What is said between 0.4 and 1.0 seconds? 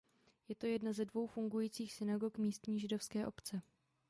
Je to jedna